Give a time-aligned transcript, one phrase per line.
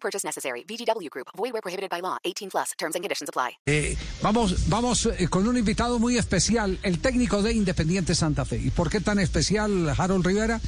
[0.00, 0.64] Purchase necessary.
[0.64, 1.28] VGW Group.
[1.34, 2.18] Prohibited by law.
[2.24, 2.72] 18 plus.
[2.78, 3.58] Terms and conditions apply.
[3.66, 8.56] Eh, vamos, vamos eh, con un invitado muy especial, el técnico de Independiente Santa Fe.
[8.56, 10.60] ¿Y por qué tan especial, Harold Rivera?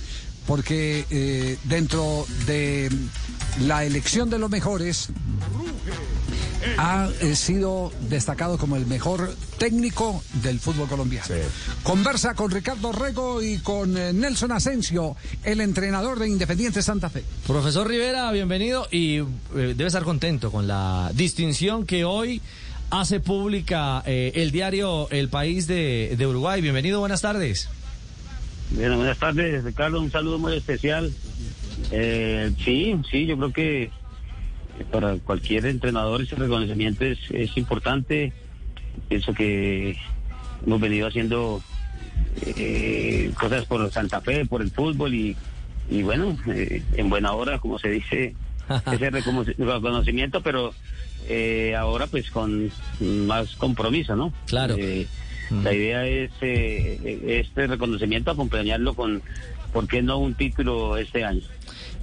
[0.46, 2.91] Porque eh, dentro de
[3.60, 5.08] la elección de los mejores
[6.78, 11.27] ha eh, sido destacado como el mejor técnico del fútbol colombiano.
[11.83, 17.24] Conversa con Ricardo Rego y con eh, Nelson Asensio, el entrenador de Independiente Santa Fe.
[17.46, 19.24] Profesor Rivera, bienvenido y eh,
[19.55, 22.41] debe estar contento con la distinción que hoy
[22.91, 26.61] hace pública eh, el diario El País de, de Uruguay.
[26.61, 27.69] Bienvenido, buenas tardes.
[28.70, 30.00] Bien, buenas tardes, Ricardo.
[30.00, 31.12] Un saludo muy especial.
[31.91, 33.91] Eh, sí, sí, yo creo que
[34.84, 38.33] para cualquier entrenador ese reconocimiento es, es importante.
[39.09, 39.97] Pienso que
[40.67, 41.62] hemos venido haciendo
[42.42, 45.37] eh, cosas por Santa Fe, por el fútbol y,
[45.91, 48.34] y bueno, eh, en buena hora, como se dice,
[48.92, 50.72] ese recono- reconocimiento, pero
[51.28, 54.33] eh, ahora pues con más compromiso, ¿no?
[54.47, 54.77] Claro.
[54.78, 55.06] Eh,
[55.65, 59.20] La idea es eh, este reconocimiento acompañarlo con,
[59.72, 61.42] ¿por qué no un título este año?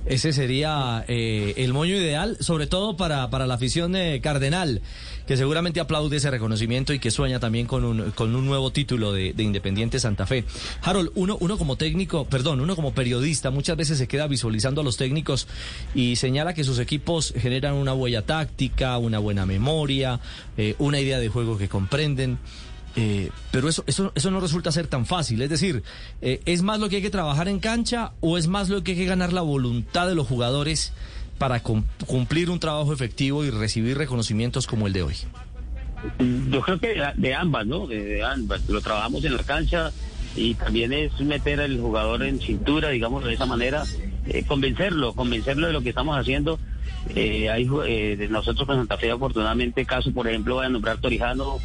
[0.06, 4.82] Ese sería eh, el moño ideal, sobre todo para, para la afición de Cardenal,
[5.26, 9.12] que seguramente aplaude ese reconocimiento y que sueña también con un, con un nuevo título
[9.12, 10.46] de, de Independiente Santa Fe.
[10.82, 14.84] Harold, uno, uno como técnico, perdón, uno como periodista, muchas veces se queda visualizando a
[14.86, 15.48] los técnicos
[15.94, 20.22] y señala que sus equipos generan una huella táctica, una buena memoria,
[20.58, 22.38] eh, una idea de juego que comprenden.
[23.00, 25.40] Eh, pero eso, eso, eso no resulta ser tan fácil.
[25.44, 25.84] Es decir,
[26.22, 28.92] eh, ¿es más lo que hay que trabajar en cancha o es más lo que
[28.94, 30.94] hay que ganar la voluntad de los jugadores
[31.38, 35.16] para cum- cumplir un trabajo efectivo y recibir reconocimientos como el de hoy?
[36.50, 37.86] Yo creo que de, ambas, ¿no?
[37.86, 38.68] De, ambas.
[38.68, 39.92] Lo trabajamos en la cancha
[40.36, 43.84] y también es meter al jugador en cintura, digamos de esa manera,
[44.28, 46.60] eh, convencerlo, convencerlo de lo que estamos haciendo.
[47.16, 51.60] Eh, hay, eh, nosotros con Santa Fe, afortunadamente, caso, por ejemplo, voy a nombrar Torijano,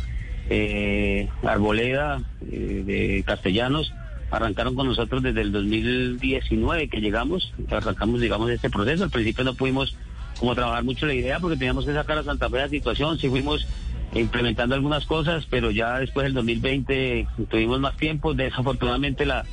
[0.50, 3.92] eh, Arboleda, eh, de Castellanos,
[4.30, 9.04] arrancaron con nosotros desde el 2019 que llegamos, arrancamos, digamos, este proceso.
[9.04, 9.94] Al principio no pudimos
[10.38, 13.28] como trabajar mucho la idea porque teníamos que sacar a Santa Fe la situación, sí
[13.28, 13.66] fuimos
[14.14, 19.44] implementando algunas cosas, pero ya después del 2020 tuvimos más tiempo, desafortunadamente la,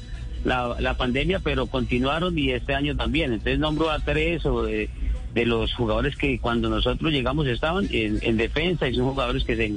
[0.44, 3.34] la, la pandemia, pero continuaron y este año también.
[3.34, 4.90] Entonces nombro a tres o de,
[5.34, 9.56] de los jugadores que cuando nosotros llegamos estaban en, en defensa y son jugadores que
[9.56, 9.74] se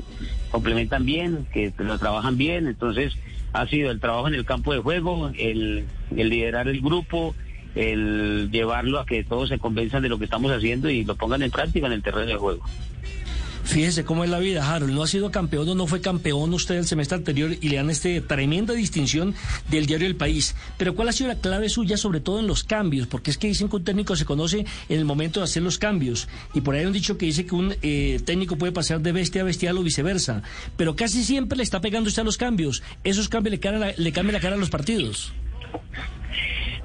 [0.51, 3.15] complementan bien, que lo trabajan bien, entonces
[3.53, 7.35] ha sido el trabajo en el campo de juego, el liderar el grupo,
[7.75, 11.43] el llevarlo a que todos se convenzan de lo que estamos haciendo y lo pongan
[11.43, 12.65] en práctica en el terreno de juego.
[13.65, 14.93] Fíjese cómo es la vida, Harold.
[14.93, 17.91] No ha sido campeón o no fue campeón usted el semestre anterior y le dan
[17.91, 19.35] este tremenda distinción
[19.71, 20.55] del diario El País.
[20.77, 23.07] Pero ¿cuál ha sido la clave suya, sobre todo en los cambios?
[23.07, 25.79] Porque es que dicen que un técnico se conoce en el momento de hacer los
[25.79, 26.29] cambios.
[26.55, 29.13] Y por ahí hay un dicho que dice que un eh, técnico puede pasar de
[29.13, 30.43] bestia a bestial o viceversa.
[30.77, 32.83] Pero casi siempre le está pegando usted a los cambios.
[33.05, 35.33] Esos cambios le, cara le cambian la cara a los partidos.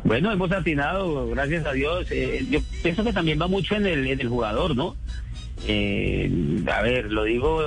[0.03, 2.07] Bueno, hemos atinado, gracias a Dios.
[2.11, 4.95] Eh, yo pienso que también va mucho en el, en el jugador, ¿no?
[5.65, 6.29] Eh,
[6.71, 7.61] a ver, lo digo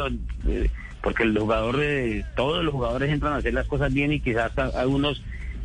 [0.46, 0.70] eh,
[1.02, 4.56] porque el jugador, eh, todos los jugadores entran a hacer las cosas bien y quizás
[4.58, 5.22] a, a unos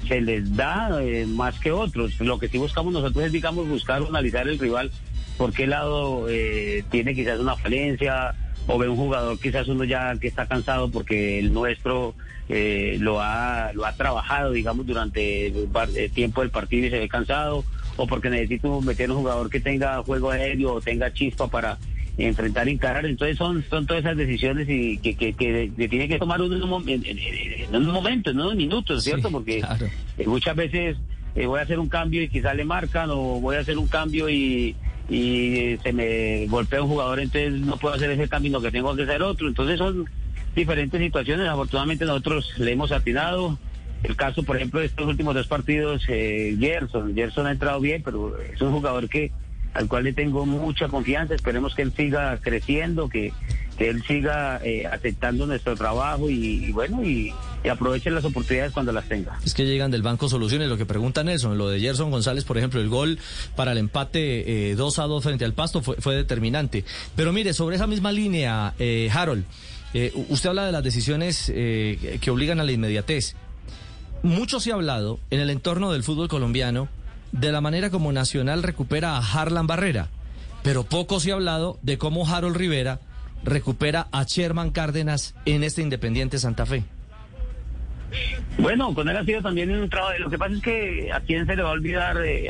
[0.07, 2.19] se les da eh, más que otros.
[2.19, 4.91] Lo que sí buscamos nosotros es, digamos, buscar o analizar el rival,
[5.37, 8.35] por qué lado eh, tiene quizás una falencia,
[8.67, 12.15] o ve un jugador quizás uno ya que está cansado porque el nuestro
[12.47, 17.63] lo ha lo ha trabajado digamos durante el tiempo del partido y se ve cansado
[17.95, 21.77] o porque necesito meter un jugador que tenga juego aéreo o tenga chispa para
[22.17, 26.17] enfrentar encarar entonces son son todas esas decisiones y que, que, que, que tiene que
[26.17, 29.59] tomar uno en un, en, en- en un momento en unos minutos cierto Sí, porque
[29.59, 29.87] claro.
[30.17, 30.97] eh, muchas veces
[31.35, 33.87] eh, voy a hacer un cambio y quizás le marcan o voy a hacer un
[33.87, 34.75] cambio y,
[35.09, 38.71] y eh, se me golpea un jugador, entonces no puedo hacer ese cambio, sino que
[38.71, 39.49] tengo que hacer otro.
[39.49, 40.05] Entonces son
[40.55, 41.49] diferentes situaciones.
[41.49, 43.59] Afortunadamente nosotros le hemos atinado.
[44.03, 47.13] El caso, por ejemplo, de estos últimos dos partidos, eh, Gerson.
[47.13, 49.31] Gerson ha entrado bien, pero es un jugador que
[49.75, 51.35] al cual le tengo mucha confianza.
[51.35, 53.31] Esperemos que él siga creciendo, que,
[53.77, 57.31] que él siga eh, aceptando nuestro trabajo y, bueno, y,
[57.63, 59.37] y aproveche las oportunidades cuando las tenga.
[59.45, 62.57] Es que llegan del Banco Soluciones, lo que pregunta Nelson, lo de Gerson González, por
[62.57, 63.19] ejemplo, el gol
[63.55, 66.83] para el empate eh, 2 a 2 frente al Pasto fue, fue determinante.
[67.15, 69.45] Pero mire, sobre esa misma línea, eh, Harold,
[69.97, 73.35] eh, usted habla de las decisiones eh, que obligan a la inmediatez.
[74.23, 76.89] Mucho se ha hablado en el entorno del fútbol colombiano
[77.39, 80.07] de la manera como Nacional recupera a Harlan Barrera,
[80.63, 82.99] pero poco se ha hablado de cómo Harold Rivera
[83.43, 86.83] recupera a Sherman Cárdenas en este Independiente Santa Fe.
[88.57, 90.17] Bueno, con él ha sido también un trabajo.
[90.19, 92.47] Lo que pasa es que a quién se le va a olvidar, eh,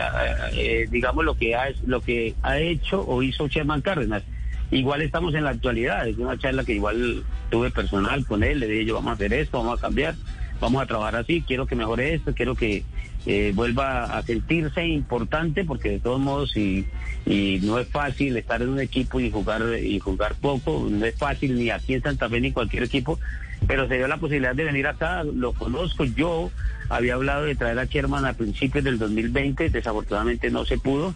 [0.53, 4.21] eh, digamos, lo que ha lo que ha hecho o hizo Sherman Cárdenas.
[4.69, 6.07] Igual estamos en la actualidad.
[6.07, 8.59] Es una charla que igual tuve personal con él.
[8.59, 10.13] Le dije yo, vamos a hacer esto, vamos a cambiar,
[10.59, 11.41] vamos a trabajar así.
[11.41, 12.83] Quiero que mejore esto, quiero que
[13.25, 16.85] eh, vuelva a sentirse importante, porque de todos modos, y,
[17.25, 20.87] y no es fácil estar en un equipo y jugar y jugar poco.
[20.89, 23.19] No es fácil ni aquí en Santa Fe ni cualquier equipo
[23.67, 26.51] pero se dio la posibilidad de venir acá, lo conozco, yo
[26.89, 31.15] había hablado de traer a Sherman a principios del 2020, desafortunadamente no se pudo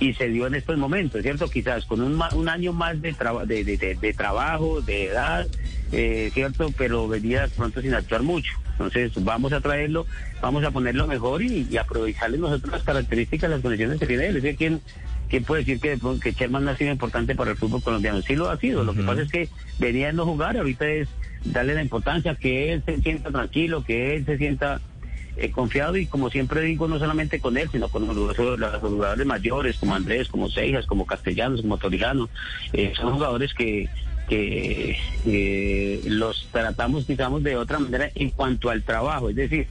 [0.00, 1.48] y se dio en estos momentos, ¿cierto?
[1.48, 5.46] Quizás con un, un año más de, traba- de- de- de trabajo, de edad,
[5.92, 6.72] eh, ¿cierto?
[6.76, 8.52] Pero venía pronto sin actuar mucho.
[8.72, 10.06] Entonces vamos a traerlo,
[10.40, 14.36] vamos a ponerlo mejor y, y aprovecharle nosotros las características, las condiciones que tiene él.
[14.36, 14.80] Es decir, ¿quién,
[15.28, 18.22] quién puede decir que, que Sherman no ha sido importante para el fútbol colombiano?
[18.22, 18.84] Sí lo ha sido.
[18.84, 19.48] Lo que pasa es que
[19.78, 21.08] venía a no jugar, ahorita es
[21.44, 24.80] darle la importancia, que él se sienta tranquilo, que él se sienta
[25.36, 29.26] eh, confiado y como siempre digo, no solamente con él, sino con los, los jugadores
[29.26, 32.28] mayores como Andrés, como Seijas, como Castellanos, como Torijano.
[32.72, 33.88] Eh, son jugadores que,
[34.30, 34.96] que
[35.26, 39.28] eh, los tratamos, digamos, de otra manera en cuanto al trabajo.
[39.28, 39.66] Es decir,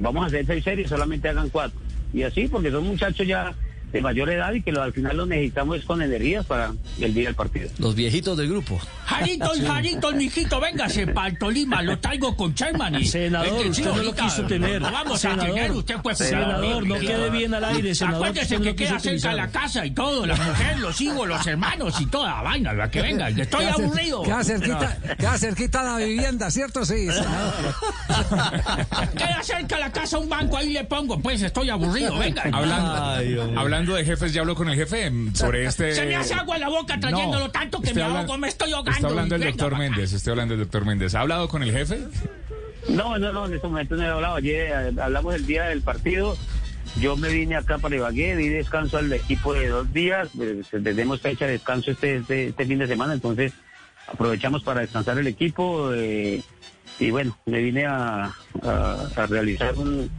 [0.00, 1.78] vamos a hacer seis series, solamente hagan cuatro.
[2.14, 3.54] Y así, porque son muchachos ya
[3.92, 7.14] de mayor edad y que lo, al final lo necesitamos es con energías para el
[7.14, 7.70] día del partido.
[7.78, 8.78] Los viejitos del grupo.
[9.06, 12.96] Jaritos, Jaritos, mijito, véngase para el Tolima, lo traigo con Sherman.
[12.96, 14.82] y- Senador, Es que usted sí, no lo quiso tener.
[14.82, 18.58] Lo vamos Senador, a tener, usted fue senador, no quede bien al aire, senador, Acuérdese
[18.58, 19.34] no que queda cerca utilizar.
[19.34, 22.90] la casa y todo, la mujer, los hijos, los hermanos y toda la vaina, la
[22.90, 24.22] que venga, estoy Queda aburrido.
[24.22, 26.84] Queda cerquita, queda cerquita la vivienda, ¿cierto?
[26.84, 27.74] Sí, senador.
[29.16, 32.42] Queda cerca la casa un banco, ahí le pongo, pues estoy aburrido, venga.
[32.52, 33.36] Hablando, Ay.
[33.78, 35.92] Hablando de jefes, ya habló con el jefe mm, sobre este.
[35.94, 38.48] Se me hace agua en la boca trayéndolo No, tanto que me habla- ahogo, me
[38.48, 38.90] estoy ahogando.
[38.96, 39.78] Está hablando el doctor.
[39.78, 41.14] Méndez, estoy hablando del doctor Méndez.
[41.14, 41.98] ¿Ha hablado con el jefe?
[42.88, 44.36] No, no, no, en este momento no he hablado.
[44.36, 46.36] Ayer eh, hablamos el día del partido.
[47.00, 50.28] Yo me vine acá para Ibagué, di descanso al equipo de dos días.
[50.40, 53.52] eh, Tenemos fecha de descanso este, este, este fin de semana, entonces
[54.06, 55.92] aprovechamos para descansar el equipo.
[55.94, 56.42] eh,
[56.98, 58.32] y bueno, me vine a,
[58.62, 60.10] a- a realizar un-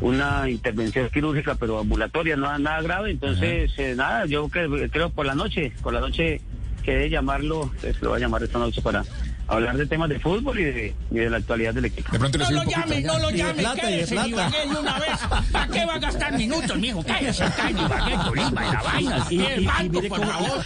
[0.00, 3.10] una intervención quirúrgica, pero ambulatoria, no nada grave.
[3.10, 6.40] Entonces, eh, nada, yo creo, creo por la noche, por la noche
[6.84, 9.02] quedé llamarlo, pues, lo voy a llamar esta noche para
[9.48, 12.12] hablar de temas de fútbol y de, y de la actualidad del equipo.
[12.12, 14.26] De pronto No lo llame, no lo llame, quédese en.
[14.28, 15.10] Ibagué de una vez.
[15.52, 17.02] ¿Para qué va a gastar minutos, mijo?
[17.02, 19.26] Cállese acá en Ibagué, Tolima, y la vaina.
[19.30, 20.64] Y- el banco, por cómo- favor.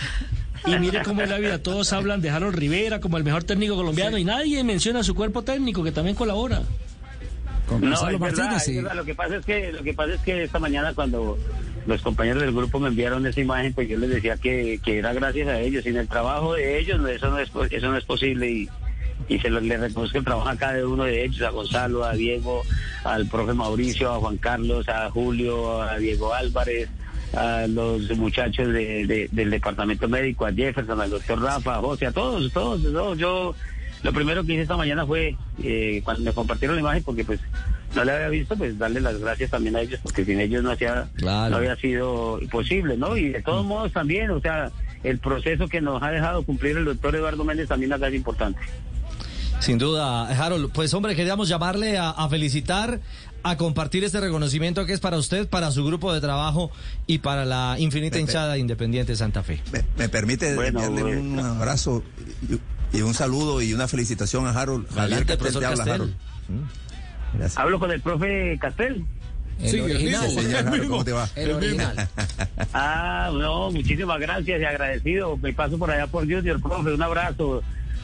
[0.66, 3.76] Y mire cómo es la vida, todos hablan de Harold Rivera como el mejor técnico
[3.76, 6.60] colombiano y nadie menciona su cuerpo técnico que también colabora.
[7.70, 8.96] Con No, es verdad, es verdad.
[8.96, 11.38] Lo que pasa es que lo que pasa es que esta mañana cuando
[11.86, 15.12] los compañeros del grupo me enviaron esa imagen, pues yo les decía que, que era
[15.14, 15.84] gracias a ellos.
[15.84, 18.68] Sin el trabajo de ellos, no, eso no es eso no es posible y
[19.28, 22.14] y se lo, le reconozco el trabajo a cada uno de ellos, a Gonzalo, a
[22.14, 22.62] Diego,
[23.04, 26.88] al profe Mauricio, a Juan Carlos, a Julio, a Diego Álvarez,
[27.36, 32.06] a los muchachos de- de- del departamento médico, a Jefferson, al doctor Rafa, a José,
[32.06, 33.18] a todos, todos, todos.
[33.18, 33.54] Yo
[34.02, 37.40] lo primero que hice esta mañana fue, eh, cuando me compartieron la imagen, porque pues
[37.94, 40.70] no la había visto, pues darle las gracias también a ellos, porque sin ellos no,
[40.70, 41.50] hacía, Claro.
[41.50, 43.16] no había sido posible, ¿no?
[43.16, 44.70] Y de todos modos también, o sea,
[45.02, 48.60] el proceso que nos ha dejado cumplir el doctor Eduardo Méndez también acá es importante.
[49.58, 50.70] Sin duda, Harold.
[50.72, 53.00] Pues hombre, queríamos llamarle a, a felicitar,
[53.42, 56.70] a compartir este reconocimiento que es para usted, para su grupo de trabajo
[57.06, 59.60] y para la infinita hinchada de Independiente Santa Fe.
[59.70, 61.20] Me, me permite Bueno, bueno.
[61.20, 62.02] un abrazo
[62.92, 64.86] y, y un saludo y una felicitación a Harold.
[64.88, 65.92] Javier Adelante, Castel profesor te habla, Castel.
[65.94, 66.14] Harold.
[67.34, 67.58] Gracias.
[67.58, 69.04] Hablo con el profe Castel.
[69.60, 70.28] el original.
[70.30, 71.28] Sí, señor ¿cómo te va?
[71.36, 72.08] El original.
[72.72, 75.36] Ah, no, muchísimas gracias y agradecido.
[75.36, 76.92] Me paso por allá por Junior, profe.
[76.94, 77.62] Un abrazo,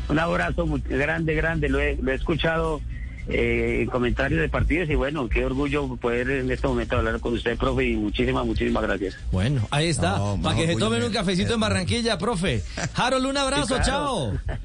[0.08, 1.68] un abrazo muy grande, grande.
[1.68, 2.80] Lo he, lo he escuchado
[3.28, 7.34] eh, en comentarios de partidos y bueno, qué orgullo poder en este momento hablar con
[7.34, 9.16] usted, profe, y muchísimas, muchísimas gracias.
[9.32, 10.18] Bueno, ahí está.
[10.18, 12.62] No, para que se tomen me- un cafecito en Barranquilla, profe.
[12.94, 13.84] Harold, un abrazo, Sí, claro.
[13.84, 14.32] chao.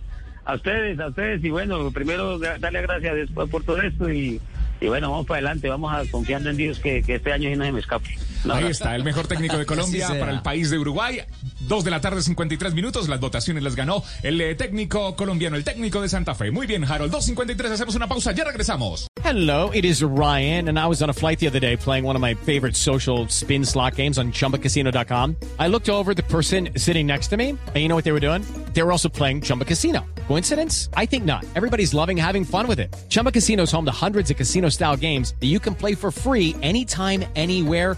[0.45, 4.41] A ustedes, a ustedes, y bueno, primero da- darle gracias después por todo esto y,
[4.79, 7.55] y bueno, vamos para adelante, vamos a confiando en Dios que, que este año sí
[7.55, 8.09] no se me escape.
[8.49, 11.21] Ahí está, el mejor técnico de Colombia para el país de Uruguay.
[11.67, 13.07] Dos de la tarde, 53 minutos.
[13.07, 16.51] Las votaciones las ganó el eh, técnico colombiano, el técnico de Santa Fe.
[16.51, 17.13] Muy bien, Harold.
[17.13, 19.07] 2.53, hacemos una pausa, ya regresamos.
[19.23, 22.15] Hello, it is Ryan, and I was on a flight the other day playing one
[22.15, 25.35] of my favorite social spin slot games on chumbacasino.com.
[25.59, 28.19] I looked over the person sitting next to me, and you know what they were
[28.19, 28.43] doing?
[28.73, 30.05] They were also playing Chumba Casino.
[30.27, 30.89] Coincidence?
[30.95, 31.45] I think not.
[31.55, 32.93] Everybody's loving having fun with it.
[33.09, 36.11] Chumba Casino is home to hundreds of casino style games that you can play for
[36.11, 37.97] free anytime, anywhere,